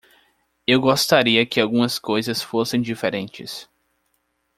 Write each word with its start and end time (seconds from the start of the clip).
Eu 0.65 0.81
gostaria 0.81 1.45
que 1.45 1.61
algumas 1.61 1.99
coisas 1.99 2.41
fossem 2.41 2.81
diferentes. 2.81 3.69